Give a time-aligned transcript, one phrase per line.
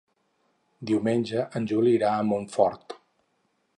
[0.91, 2.97] Diumenge en Juli irà a Montfort.